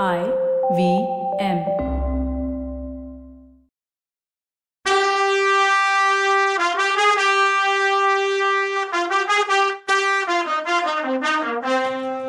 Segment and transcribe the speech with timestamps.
[0.00, 0.20] I
[0.76, 0.82] V
[1.38, 1.58] M.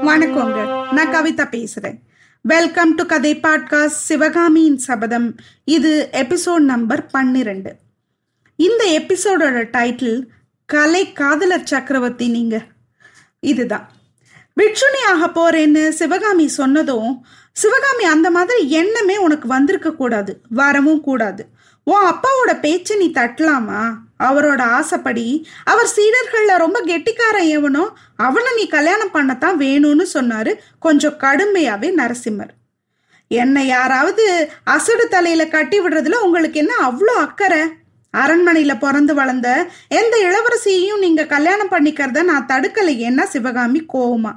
[0.04, 2.00] வணக்கங்க நான் கவிதா பேசுறேன்.
[2.42, 5.36] வெல்கம் டு கதை பாட்காஸ்ட் சிவகாமியின் சபதம்.
[5.64, 7.76] இது எபிசோட் நம்பர் பன்னிரெண்டு.
[8.56, 10.22] இந்த எபிசோடோட டைட்டில்
[10.66, 12.66] கலை காதலர் சக்கரவர்த்தி நீங்க.
[13.40, 13.92] இதுதான்.
[14.62, 17.26] பிட்சுனி ஆக போறேன்னு சிவகாமி சொன்னதும்
[17.56, 21.44] சிவகாமி அந்த மாதிரி எண்ணமே உனக்கு வந்திருக்க கூடாது வரவும் கூடாது.
[21.84, 23.82] உன் அப்பாவோட பேச்சை நீ தட்டலாமா?
[24.20, 25.26] அவரோட ஆசைப்படி.
[25.64, 27.84] அவர் சீடர்களில் ரொம்ப கெட்டிக்காரன் எவனோ
[28.16, 32.54] அவனை நீ கல்யாணம் பண்ணத்தான் வேணும்னு சொன்னாரு கொஞ்சம் கடுமையாவே நரசிம்மர்.
[33.28, 34.26] என்னை யாராவது
[34.64, 37.62] அசடு தலையில கட்டி விடுறதுல உங்களுக்கு என்ன அவ்வளோ அக்கறை?
[38.14, 39.50] அரண்மனையில பிறந்து வளர்ந்த
[39.88, 44.34] எந்த இளவரசியையும் நீங்க கல்யாணம் பண்ணிக்கிறத நான் தடுக்கலையேன்னா சிவகாமி கோவமா.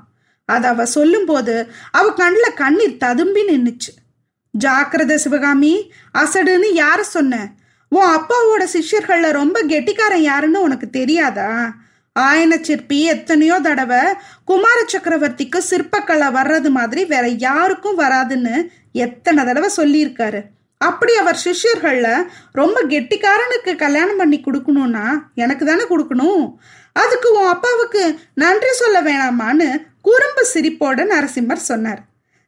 [0.49, 1.55] அதை அவ சொல்லும்போது
[1.91, 3.93] அவ கண்ணில் கண்ணீர் ததும்பி நின்றுச்சு
[4.55, 5.73] ஜாக்கிரத சிவகாமி
[6.19, 7.35] அசடுன்னு யார சொன்ன?
[7.93, 11.51] உன் அப்பாவோட சிஷ்யர்களில் ரொம்ப கெட்டிக்காரன் யாருன்னு உனக்கு தெரியாதா?
[12.17, 14.03] ஆயன சிற்பி எத்தனையோ தடவை
[14.45, 18.55] குமார சக்கரவர்த்திக்கு சிற்பக்கலை வர்றது மாதிரி வேற யாருக்கும் வராதுன்னு
[18.93, 20.41] எத்தனை தடவை சொல்லியிருக்காரு.
[20.81, 26.47] அப்படி அவர் சிஷ்யர்களில் ரொம்ப கெட்டிக்காரனுக்கு கல்யாணம் பண்ணி கொடுக்கணும்னா எனக்கு தானே கொடுக்கணும்?
[26.93, 28.03] அதுக்கு உன் அப்பாவுக்கு
[28.35, 29.69] நன்றி சொல்ல வேணாமான்னு
[30.07, 32.03] குறும்பு சிரிப்போட நரசிம்மர் சொன்னார்.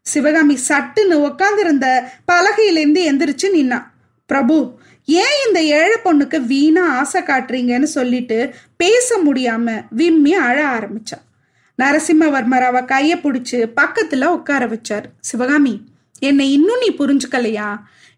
[0.07, 1.87] சிவகாமி சட்டுன்னு உக்காந்துருந்த
[2.33, 3.87] பலகையிலேருந்து எந்திரிச்சு நின்னான்
[4.27, 4.57] பிரபு
[5.07, 8.39] ஏன் இந்த ஏழை பொண்ணுக்கு வீணா ஆசை காட்டுறீங்கன்னு சொல்லிட்டு
[8.77, 11.19] பேச முடியாம விம்மி அழ ஆரம்பிச்சா?
[11.79, 15.07] நரசிம்மவர்மர் அவ கைய பிடிச்சு பக்கத்துல உட்கார வச்சார்.
[15.21, 15.75] சிவகாமி
[16.19, 17.69] என்னை இன்னும் நீ புரிஞ்சுக்கலையா?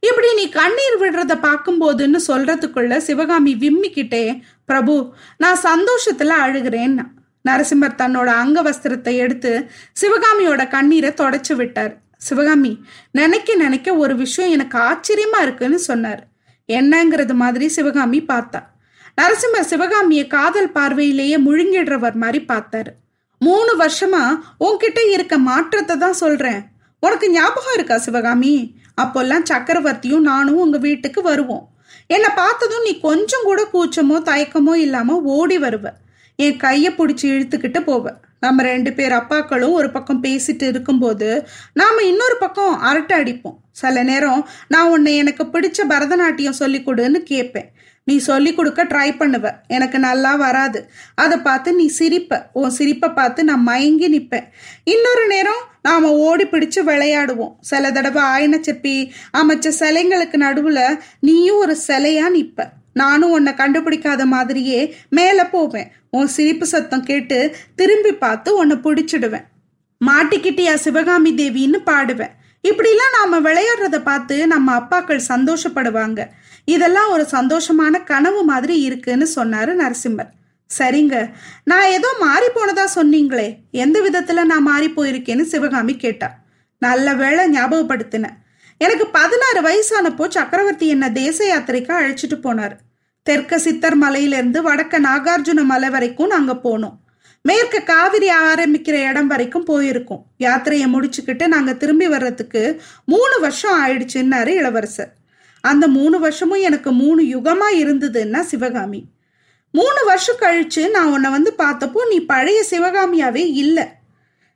[0.00, 4.24] இப்படி நீ கண்ணீர் விடுறத பார்க்கும்போதுன்னு சொல்றதுக்குள்ள சிவகாமி விம்மிக்கிட்டே
[4.64, 4.94] பிரபு
[5.38, 7.06] நான் சந்தோஷத்துல அழுகிறேன்னா
[7.44, 9.52] நரசிம்மர் தன்னோட அங்க வஸ்திரத்தை எடுத்து
[10.00, 11.92] சிவகாமியோட கண்ணீரை தொடச்சு விட்டார்.
[12.16, 12.72] சிவகாமி
[13.10, 16.22] நினைக்க நினைக்க ஒரு விஷயம் எனக்கு ஆச்சரியமா இருக்குன்னு சொன்னார்.
[16.68, 18.60] என்னங்கிறது மாதிரி சிவகாமி பார்த்தா.
[19.18, 22.92] நரசிம்மர் சிவகாமியை காதல் பார்வையிலேயே முழுங்கிடுறவர் மாதிரி பார்த்தாரு.
[23.38, 24.22] மூணு வருஷமா
[24.66, 26.60] உன்கிட்ட இருக்க மாற்றத்தை தான் சொல்றேன்.
[27.02, 28.54] உனக்கு ஞாபகம் இருக்கா சிவகாமி?
[29.02, 31.64] அப்போல்லாம் சக்கரவர்த்தியும் நானும் உங்க வீட்டுக்கு வருவோம்.
[32.06, 35.86] என்னை பார்த்ததும் நீ கொஞ்சம் கூட கூச்சமோ தயக்கமோ இல்லாம ஓடி வருவ.
[36.44, 38.12] என் கையை பிடிச்சி இழுத்துக்கிட்டு போவ
[38.44, 41.28] நம்ம ரெண்டு பேர் அப்பாக்களும் ஒரு பக்கம் பேசிட்டு இருக்கும்போது
[41.72, 43.58] நாம இன்னொரு பக்கம் அரட்டை அடிப்போம்.
[43.72, 47.68] சில நேரம் நான் உன்னை எனக்கு பிடிச்ச பரதநாட்டியம் சொல்லி கொடுன்னு கேட்பேன்.
[48.04, 49.46] நீ சொல்லி கொடுக்க ட்ரை பண்ணுவ.
[49.68, 50.80] எனக்கு நல்லா வராது.
[51.14, 52.40] அதை பார்த்து நீ சிரிப்ப.
[52.52, 54.46] உன் சிரிப்பை பார்த்து நான் மயங்கி நிற்பேன்.
[54.84, 57.54] இன்னொரு நேரம் நாம் ஓடி பிடிச்சு விளையாடுவோம்.
[57.60, 58.96] சில தடவை ஆயன செப்பி
[59.38, 60.84] அமைச்ச சிலைங்களுக்கு நடுவில்
[61.20, 65.92] நீயும் ஒரு சிலையா நிற்ப நானும் உன்னை கண்டுபிடிக்காத மாதிரியே மேலே போவேன்.
[66.10, 69.46] உன் சிரிப்பு சத்தம் கேட்டு திரும்பி பார்த்து உன்னை பிடிச்சிடுவேன்.
[70.08, 72.34] மாட்டிக்கிட்டியா சிவகாமி தேவின்னு பாடுவேன்.
[72.68, 76.20] இப்படிலாம் நாம விளையாடுறத பார்த்து நம்ம அப்பாக்கள் சந்தோஷப்படுவாங்க.
[76.64, 80.30] இதெல்லாம் ஒரு சந்தோஷமான கனவு மாதிரி இருக்குன்னு சொன்னாரு நரசிம்மர்.
[80.78, 81.30] சரிங்க
[81.64, 83.56] நான் ஏதோ மாறி போனதா சொன்னீங்களே.
[83.70, 86.28] எந்த விதத்துல நான் மாறி போயிருக்கேன்னு சிவகாமி கேட்டா.
[86.78, 88.36] நல்ல வேளை ஞாபகப்படுத்தினேன்
[88.82, 92.76] எனக்கு பதினாறு வயசானப்போ சக்கரவர்த்தி என்ன தேச யாத்திரைக்கு அழைச்சிட்டு போனார்.
[93.30, 96.96] தெற்க சித்தர் மலையிலிருந்து வடக்க நாகார்ஜுன மலை வரைக்கும் நாங்க போனோம்.
[97.42, 100.22] மேற்க காவிரி ஆரம்பிக்கிற இடம் வரைக்கும் போயிருக்கோம்.
[100.38, 105.12] யாத்திரையை முடிச்சுக்கிட்டு நாங்க திரும்பி வர்றதுக்கு மூணு வருஷம் ஆயிடுச்சுன்னாரு இளவரசர்.
[105.60, 109.04] அந்த மூணு வருஷமும் எனக்கு மூணு யுகமா இருந்ததுன்னா சிவகாமி.
[109.72, 113.84] மூணு வருஷம் கழிச்சு நான் உன்னை வந்து பார்த்தப்போ நீ பழைய சிவகாமியாவே இல்லை.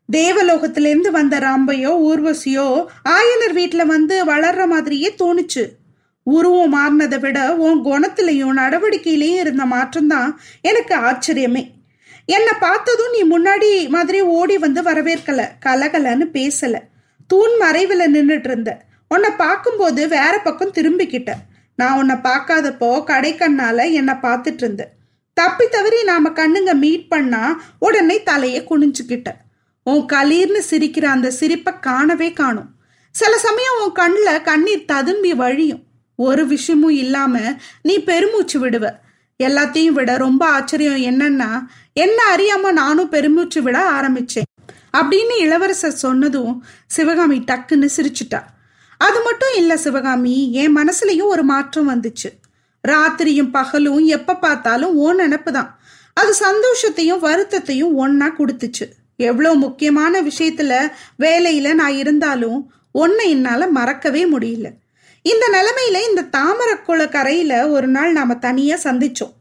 [0.08, 2.66] தேவலோகத்திலேருந்து வந்த ராம்பையோ ஊர்வசியோ
[3.08, 5.64] ஆயனர் வீட்டில் வந்து வளர்ற மாதிரியே தோணுச்சு.
[6.26, 11.62] உருவம் மாறினதை விட உன் குணத்திலையும் நடவடிக்கையிலையும் இருந்த மாற்றம்தான் எனக்கு ஆச்சரியமே.
[12.26, 16.76] என்னை பார்த்ததும் நீ முன்னாடி மாதிரி ஓடி வந்து வரவேற்கல கலகலன்னு பேசல.
[17.26, 18.70] தூண் மறைவில் நின்றுட்டு இருந்த
[19.08, 21.32] உன்னை பார்க்கும்போது வேற பக்கம் திரும்பிக்கிட்ட.
[21.76, 24.82] நான் உன்னை பார்க்காதப்போ கடைக்கண்ணால என்னை பார்த்துட்டு இருந்த
[25.36, 29.28] தப்பி தவறி நாம கண்ணுங்க மீட் பண்ணா உடனே தலையை குனிஞ்சுக்கிட்ட.
[29.84, 32.70] உன் களீர்னு சிரிக்கிற அந்த சிரிப்பை காணவே காணும்.
[33.10, 35.82] சில சமயம் உன் கண்ணில் கண்ணீர் ததும்பி வழியும்.
[36.16, 37.38] ஒரு விஷயமும் இல்லாம
[37.82, 38.90] நீ பெருமூச்சு விடுவ.
[39.42, 41.50] எல்லாத்தையும் விட ரொம்ப ஆச்சரியம் என்னன்னா
[41.92, 44.50] என்ன அறியாம நானும் பெருமூச்சு விட ஆரம்பிச்சேன்.
[44.96, 48.40] அப்படின்னு இளவரசர் சொன்னதும் சிவகாமி டக்குன்னு சிரிச்சுட்டா.
[48.98, 52.30] அது மட்டும் இல்லை சிவகாமி என் மனசுலயும் ஒரு மாற்றம் வந்துச்சு.
[52.88, 55.78] ராத்திரியும் பகலும் எப்ப பார்த்தாலும் ஓ நினப்பு தான்
[56.14, 58.86] அது சந்தோஷத்தையும் வருத்தத்தையும் ஒன்னா கொடுத்துச்சு.
[59.16, 64.70] எவ்வளோ முக்கியமான விஷயத்துல வேலையில நான் இருந்தாலும் ஒன்னை என்னால மறக்கவே முடியல.
[65.22, 69.32] இந்த நிலைமையில இந்த தாமரக்குள கரையில ஒரு நாள் நாம தனியா சந்திச்சோம்.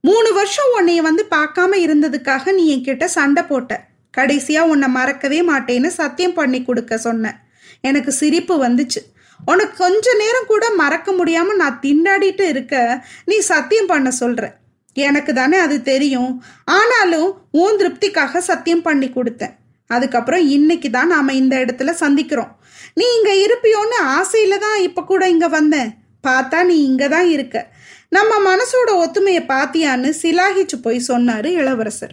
[0.00, 3.84] மூணு வருஷம் உன்னைய வந்து பார்க்காம இருந்ததுக்காக நீ என்கிட்ட சண்டை போட்ட.
[4.16, 7.40] கடைசியா உன்னை மறக்கவே மாட்டேன்னு சத்தியம் பண்ணி கொடுக்க சொன்ன.
[7.80, 9.02] எனக்கு சிரிப்பு வந்துச்சு.
[9.46, 14.50] உனக்கு கொஞ்ச நேரம் கூட மறக்க முடியாம நான் திண்டாடிட்டு இருக்க நீ சத்தியம் பண்ண சொல்ற.
[14.92, 16.44] எனக்கு தானே அது தெரியும்.
[16.64, 19.54] ஆனாலும் உன் திருப்திக்காக சத்தியம் பண்ணி கொடுத்தேன்.
[19.86, 22.50] அதுக்கப்புறம் இன்னைக்கு தான் நாம இந்த இடத்துல சந்திக்கிறோம்.
[22.94, 25.98] நீ இங்க இருப்பியோன்னு ஆசையில தான் இப்ப கூட இங்க வந்தேன்.
[26.28, 27.72] பார்த்தா நீ இங்க தான் இருக்க.
[28.08, 32.12] நம்ம மனசோட ஒத்துமையை பாத்தியான்னு சிலாகிச்சு போய் சொன்னாரு இளவரசர்.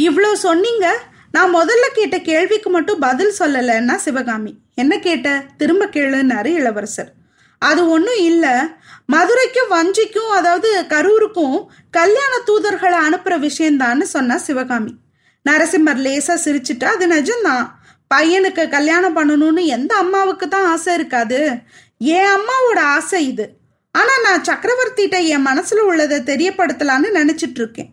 [0.00, 0.98] இவ்வளோ சொன்னீங்க.
[1.32, 4.58] நான் முதல்ல கேட்ட கேள்விக்கு மட்டும் பதில் சொல்லலைன்னா சிவகாமி.
[4.74, 5.44] என்ன கேட்ட?
[5.56, 7.12] திரும்ப கேளுன்னாரு இளவரசர்.
[7.62, 8.54] அது ஒன்றும் இல்லை.
[9.14, 11.58] மதுரைக்கும் வஞ்சிக்கும் அதாவது கரூருக்கும்
[11.98, 14.92] கல்யாண தூதர்களை அனுப்புகிற விஷயந்தான்னு சொன்னா சிவகாமி.
[15.46, 17.66] நரசிம்மர் லேசாக சிரிச்சுட்டா அது நிஜம்தான்.
[18.14, 21.40] பையனுக்கு கல்யாணம் பண்ணணும்னு எந்த அம்மாவுக்கு தான் ஆசை இருக்காது.
[22.16, 23.46] என் அம்மாவோட ஆசை இது.
[23.94, 27.90] ஆனால் நான் சக்கரவர்த்திகிட்ட என் மனசில் உள்ளதை தெரியப்படுத்தலான்னு நினச்சிட்டு இருக்கேன்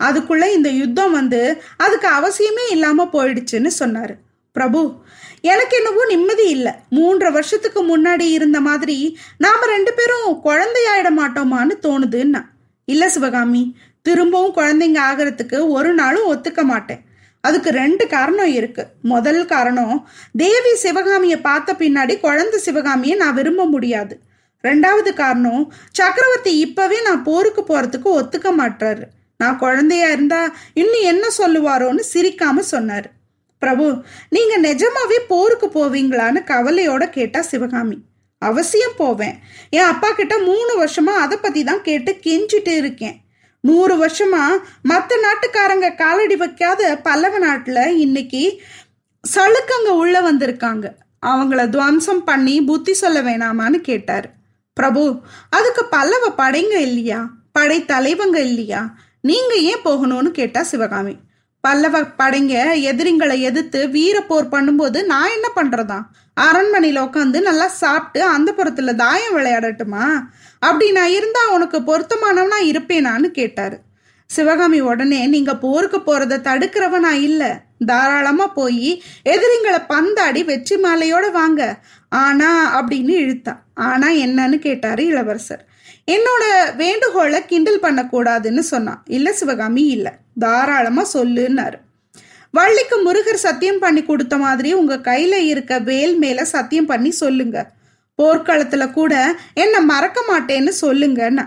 [0.00, 1.40] அதுக்குள்ளே இந்த யுத்தம் வந்து
[1.76, 4.14] அதுக்கு அவசியமே இல்லாமல் போயிடுச்சுன்னு சொன்னார்.
[4.56, 4.80] பிரபு
[5.40, 6.72] எனக்கு என்னவோ நிம்மதி இல்லை.
[6.90, 12.42] மூன்றரை வருஷத்துக்கு முன்னாடி இருந்த மாதிரி நாம ரெண்டு பேரும் குழந்தையாயிட மாட்டோமான்னு தோணுதுன்னா.
[12.84, 17.02] இல்லை சிவகாமி திரும்பவும் குழந்தைங்க ஆகிறதுக்கு ஒரு நாளும் ஒத்துக்க மாட்டேன்.
[17.40, 18.86] அதுக்கு ரெண்டு காரணம் இருக்கு.
[19.02, 24.20] முதல் காரணம் தேவி சிவகாமியை பார்த்த பின்னாடி குழந்தை சிவகாமியை நான் விரும்ப முடியாது.
[24.64, 29.02] ரெண்டாவது காரணம் சக்கரவர்த்தி இப்பவே நான் போருக்கு போறதுக்கு ஒத்துக்க மாட்டாரு
[29.36, 33.08] நான் குழந்தையா இருந்தா இன்னும் என்ன சொல்லுவாரோன்னு சிரிக்காம சொன்னாரு.
[33.58, 37.98] பிரபு நீங்க நிஜமாவே போருக்கு போவீங்களான்னு கவலையோட கேட்டா சிவகாமி.
[38.38, 39.38] அவசியம் போவேன்.
[39.70, 43.20] என் அப்பா கிட்ட மூணு வருஷமா அதை பத்தி தான் கேட்டு கெஞ்சிட்டு இருக்கேன்.
[43.60, 44.44] நூறு வருஷமா
[44.82, 48.62] மற்ற நாட்டுக்காரங்க காலடி வைக்காத பல்லவ நாட்டுல இன்னைக்கு
[49.34, 50.86] சளுக்கங்க உள்ள வந்திருக்காங்க.
[51.26, 54.30] அவங்கள துவம்சம் பண்ணி புத்தி சொல்ல வேணாமான்னு கேட்டார்.
[54.72, 55.20] பிரபு
[55.50, 57.28] அதுக்கு பல்லவ படைங்க இல்லையா?
[57.52, 58.94] படை தலைவங்க இல்லையா?
[59.20, 61.16] நீங்க ஏன் போகணும்னு கேட்டா சிவகாமி.
[61.68, 66.02] பல்லவ படைங்க எதிரிங்களை எதிர்த்து வீர போர் பண்ணும்போது நான் என்ன பண்றதா?
[66.40, 70.20] அரண்மனையில உட்காந்து நல்லா சாப்பிட்டு அந்த புறத்துல தாயம் விளையாடட்டுமா?
[70.58, 73.78] அப்படி நான் இருந்தா உனக்கு பொருத்தமானவனா இருப்பேனான்னு கேட்டாரு.
[74.26, 77.60] சிவகாமி உடனே நீங்க போருக்கு போகிறத தடுக்கிறவ நான் இல்ல.
[77.86, 81.78] தாராளமா போய் எதிரிங்களை பந்தாடி வெற்றி மாலையோட வாங்க.
[82.08, 83.56] ஆனா அப்படின்னு இழுத்தா.
[83.74, 85.67] ஆனா என்னன்னு கேட்டாரு இளவரசர்.
[86.08, 86.44] என்னோட
[86.76, 89.02] வேண்டுகோளை கிண்டல் பண்ணக்கூடாதுன்னு சொன்னான்.
[89.06, 90.16] இல்ல சிவகாமி இல்ல.
[90.38, 91.78] தாராளமா சொல்லுன்னாரு.
[92.50, 97.70] வள்ளிக்கு முருகர் சத்தியம் பண்ணி கொடுத்த மாதிரி உங்க கையில இருக்க வேல் மேல சத்தியம் பண்ணி சொல்லுங்க.
[98.22, 101.44] போர்க்களத்துல கூட என்ன மறக்க மாட்டேன்னு சொல்லுங்கன்னா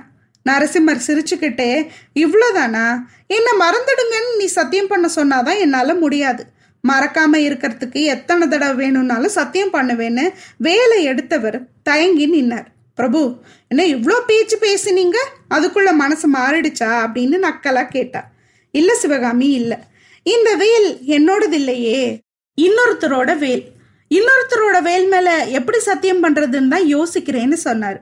[0.49, 2.85] நரசிம்மர் சிரிச்சுக்கிட்டே இவ்வளோதானா
[3.27, 6.45] என்னை மறந்துடுங்கன்னு நீ சத்தியம் பண்ண சொன்னாதான் என்னால் முடியாது.
[6.83, 12.69] மறக்காம இருக்கிறதுக்கு எத்தனை தடவை வேணும்னாலும் சத்தியம் பண்ணுவேன்னு வேலை எடுத்தவர் தயங்கி நின்னார்.
[12.95, 13.35] பிரபு
[13.67, 15.17] என்ன இவ்வளோ பேச்சு பேசினீங்க?
[15.49, 16.91] அதுக்குள்ள மனசு மாறிடுச்சா?
[17.03, 18.29] அப்படின்னு நக்கலா கேட்டா.
[18.71, 19.83] இல்ல சிவகாமி இல்ல.
[20.23, 22.19] இந்த வேல் என்னோடது இல்லையே
[22.61, 23.63] இன்னொருத்தரோட வேல்.
[24.09, 28.01] இன்னொருத்தரோட வேல் மேல எப்படி சத்தியம் பண்றதுன்னு தான் யோசிக்கிறேன்னு சொன்னார்.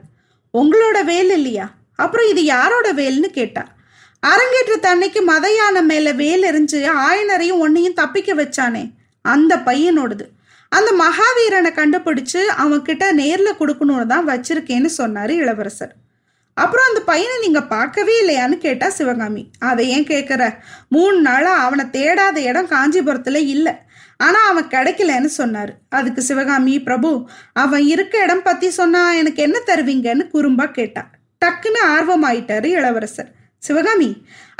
[0.58, 1.74] உங்களோட வேல் இல்லையா?
[1.96, 3.68] அப்புறம் இது யாரோட வேல்னு கேட்டா.
[4.20, 8.90] அரங்கேற்ற தன்னைக்கு மத யானை மேல வேல் எரிஞ்சு ஆயனரையும் ஒன்னையும் தப்பிக்க வச்சானே.
[9.22, 10.26] அந்த பையனோடது.
[10.76, 12.84] அந்த மகாவீரனை கண்டுபிடிச்சு அவன்
[13.22, 15.94] நேரில் கொடுக்கணும்னு தான் வச்சிருக்கேன்னு சொன்னார் இளவரசர்.
[16.62, 20.42] அப்புறம் அந்த பையனை நீங்கள் பார்க்கவே இல்லையான்னு கேட்டா சிவகாமி அதை ஏன் கேட்குற
[20.94, 23.74] மூணு நாளாக அவனை தேடாத இடம் காஞ்சிபுரத்தில் இல்லை.
[24.26, 25.72] ஆனால் அவன் கிடைக்கலன்னு சொன்னார்.
[25.98, 27.10] அதுக்கு சிவகாமி பிரபு
[27.62, 31.04] அவன் இருக்க இடம் பற்றி சொன்னா எனக்கு என்ன தருவீங்கன்னு குறும்பா கேட்டா.
[31.42, 33.30] டக்குன்னு ஆர்வமாயிட்டாரு இளவரசர்.
[33.62, 34.10] சிவகாமி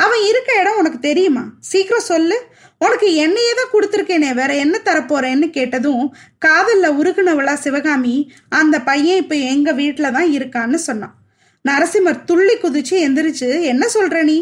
[0.04, 1.45] அவன் இருக்க இடம் உனக்கு தெரியுமா?
[1.71, 2.37] சீக்கிரம் சொல்லு.
[2.78, 6.04] உனக்கு என்னையே தான் கொடுத்துருக்கேனே வேற என்ன தரப்போறேன்னு கேட்டதும்
[6.45, 8.14] காதல்ல உருகுனவளா சிவகாமி
[8.49, 11.14] அந்த பையன் இப்ப எங்க வீட்டில் தான் இருக்கான்னு சொன்னான்.
[11.64, 14.38] நரசிம்மர் துள்ளி குதிச்சு எந்திரிச்சு என்ன சொல்ற நீ?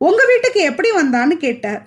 [0.00, 1.82] உங்க வீட்டுக்கு எப்படி வந்தான்னு கேட்டார்.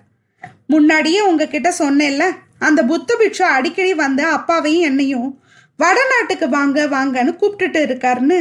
[0.67, 2.25] முன்னாடியே உங்ககிட்ட சொன்னேன்ல
[2.59, 5.29] அந்த புத்த பிட்சு அடிக்கடி வந்து அப்பாவையும் என்னையும்
[5.79, 8.39] வடநாட்டுக்கு வாங்க வாங்கன்னு கூப்பிட்டுட்டு இருக்காருன்னு.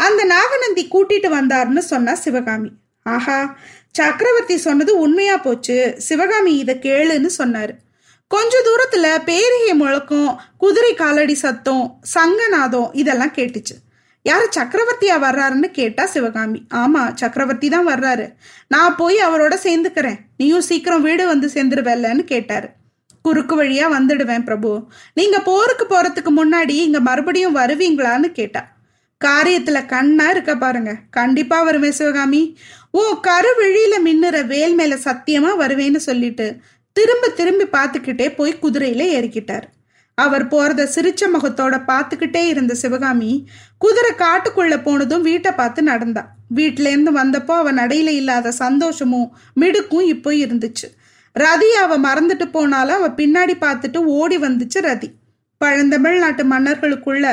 [0.00, 2.70] அந்த நாகநந்தி கூட்டிட்டு வந்தாருன்னு சொன்னா சிவகாமி.
[3.14, 3.56] ஆஹா
[3.90, 5.94] சக்கரவர்த்தி சொன்னது உண்மையா போச்சு.
[5.98, 7.74] சிவகாமி இதை கேளுன்னு சொன்னாரு.
[8.28, 13.76] கொஞ்ச தூரத்துல பேரிகை முழக்கம் குதிரை காலடி சத்தம் சங்கநாதம் இதெல்லாம் கேட்டுச்சு.
[14.22, 16.66] யாரு சக்கரவர்த்தியா வர்றாருன்னு கேட்டா சிவகாமி.
[16.74, 18.26] ஆமா சக்கரவர்த்தி தான் வர்றாரு.
[18.68, 20.18] நான் போய் அவரோட சேர்ந்துக்கிறேன்.
[20.36, 22.68] நீயும் சீக்கிரம் வீடு வந்து சேர்ந்துருவேல்லன்னு கேட்டாரு.
[23.22, 24.86] குறுக்கு வழியா வந்துடுவேன் பிரபு.
[25.14, 28.74] நீங்க போருக்கு போறதுக்கு முன்னாடி இங்க மறுபடியும் வருவீங்களான்னு கேட்டா.
[29.24, 30.96] காரியத்துல கண்ணா இருக்க பாருங்க.
[31.10, 32.58] கண்டிப்பா வருவேன் சிவகாமி.
[32.98, 36.46] ஓ கருவிழியில மின்னுற வேல் மேல சத்தியமா வருவேன்னு சொல்லிட்டு
[36.96, 39.66] திரும்ப திரும்பி பார்த்துக்கிட்டே போய் குதிரையில ஏறிக்கிட்டார்.
[40.18, 43.32] அவர் போறத சிரிச்ச முகத்தோட பார்த்துக்கிட்டே இருந்த சிவகாமி
[43.84, 46.22] குதிரை காட்டுக்குள்ள போனதும் வீட்டை பார்த்து நடந்தா.
[46.58, 49.28] வீட்டிலேருந்து வந்தப்போ அவன் நடையில இல்லாத சந்தோஷமும்
[49.62, 50.88] மிடுக்கும் இப்போ இருந்துச்சு.
[51.36, 55.10] ரதி அவ மறந்துட்டு போனாலும் அவ பின்னாடி பார்த்துட்டு ஓடி வந்துச்சு ரதி.
[55.60, 57.26] பழந்தமிழ்நாட்டு மன்னர்களுக்குள்ள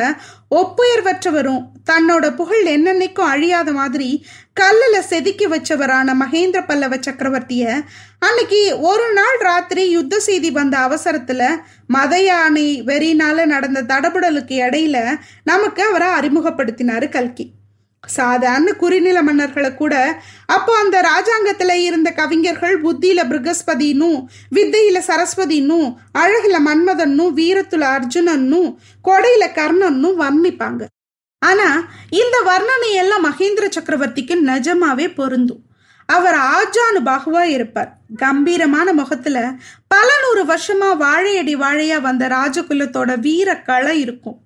[0.51, 7.63] ஒப்புயர்வற்றவரும் தன்னோட புகழ் என்னென்னைக்கும் அழியாத மாதிரி கல்லில் செதுக்கி வச்சவரான மகேந்திர பல்லவ சக்கரவர்த்திய
[8.19, 11.49] அன்னைக்கு ஒரு நாள் ராத்திரி யுத்த செய்தி வந்த அவசரத்துல
[11.87, 14.97] மத யானை வெறினால நடந்த தடபுடலுக்கு இடையில
[15.43, 17.45] நமக்கு அவரை அறிமுகப்படுத்தினாரு கல்கி.
[18.07, 24.23] சாதாரண குறிநில மன்னர்களை கூட அப்போ அந்த ராஜாங்கத்துல இருந்த கவிஞர்கள் புத்தியில பிருகஸ்பதினும்
[24.55, 30.85] வித்தையில சரஸ்வதினும் அழகுல மன்மதன்னும் வீரத்துல அர்ஜுனன்னும் கொடையில கர்ணன்னும் வர்ணிப்பாங்க.
[31.39, 35.61] ஆனா இந்த வர்ணனை எல்லாம் மகேந்திர சக்கரவர்த்திக்கு நிஜமாவே பொருந்தும்.
[36.05, 37.97] அவர் ஆஜானு பாகுவா இருப்பார்.
[38.17, 39.53] கம்பீரமான முகத்துல
[39.87, 44.39] பல நூறு வருஷமா வாழையடி வாழையா வந்த ராஜகுலத்தோட வீர களை இருக்கும்.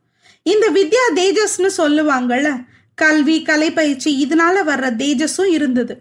[0.43, 2.49] இந்த வித்யா தேஜஸ்னு சொல்லுவாங்கல்ல
[2.97, 5.95] கல்வி கலை பயிற்சி இதனால வர்ற தேஜஸும் இருந்தது.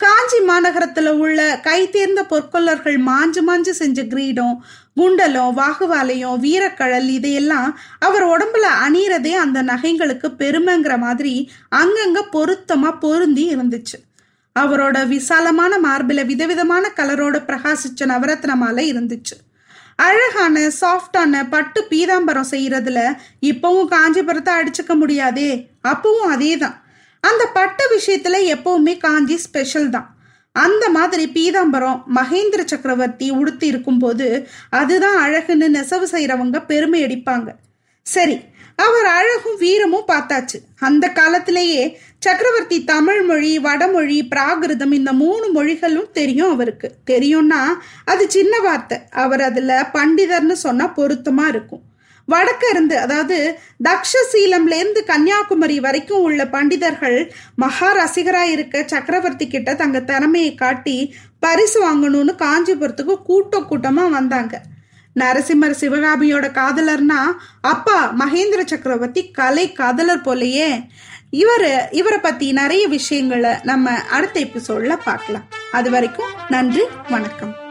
[0.00, 4.54] காஞ்சி மாநகரத்துல உள்ள கைதேர்ந்த பொற்கொள்ளர்கள் மாஞ்சு மாஞ்சு செஞ்ச கிரீடம்
[4.94, 7.68] குண்டலம் வாகுவாலையும் வீரக்கழல் இதையெல்லாம்
[7.98, 11.34] அவர் உடம்புல அணியறதே அந்த நகைங்களுக்கு பெருமைங்கிற மாதிரி
[11.76, 13.98] அங்கங்க பொருத்தமா பொருந்தி இருந்துச்சு.
[14.56, 19.36] அவரோட விசாலமான மார்பில விதவிதமான கலரோட பிரகாசிச்ச நவரத்ன மாலை இருந்துச்சு.
[19.96, 23.00] அழகான சாஃப்டான பட்டு பீதாம்பரம் செய்யறதுல
[23.42, 25.50] இப்பவும் காஞ்சிபுரத்தை அடிச்சுக்க முடியாதே.
[25.88, 26.76] அப்பவும் அதே தான்
[27.20, 30.08] அந்த பட்டு விஷயத்துல எப்பவுமே காஞ்சி ஸ்பெஷல் தான்.
[30.52, 37.48] அந்த மாதிரி பீதாம்பரம் மகேந்திர சக்கரவர்த்தி உடுத்தி இருக்கும்போது அதுதான் அழகுன்னு நெசவு செய்யறவங்க பெருமை அடிப்பாங்க.
[38.06, 38.36] சரி
[38.84, 40.58] அவர் அழகும் வீரமும் பார்த்தாச்சு.
[40.78, 41.82] அந்த காலத்திலேயே
[42.18, 46.88] சக்கரவர்த்தி தமிழ் மொழி வடமொழி பிராகிருதம் இந்த மூணு மொழிகளும் தெரியும் அவருக்கு.
[47.10, 47.60] தெரியும்னா
[48.04, 48.98] அது சின்ன வார்த்தை.
[49.10, 51.82] அவர் அதுல பண்டிதர்னு சொன்னா பொருத்தமா இருக்கும்.
[52.28, 53.36] வடக்க இருந்து அதாவது
[53.88, 57.18] தக்ஷசீலம்லேருந்து கன்னியாகுமரி வரைக்கும் உள்ள பண்டிதர்கள்
[57.56, 60.96] மகா ரசிகராக இருக்க சக்கரவர்த்தி கிட்ட தங்க திறமையை காட்டி
[61.40, 64.54] பரிசு வாங்கணும்னு காஞ்சிபுரத்துக்கு கூட்டம் கூட்டமாக வந்தாங்க.
[65.20, 67.20] நரசிம்மர் சிவகாமியோட காதலர்னா
[67.60, 70.86] அப்பா மகேந்திர சக்கரவர்த்தி கலை காதலர் போலயே.
[71.30, 75.48] இவர் இவரை பத்தி நிறைய விஷயங்களை நம்ம அடுத்த சொல்ல பார்க்கலாம்.
[75.72, 77.61] அது வரைக்கும் நன்றி வணக்கம்.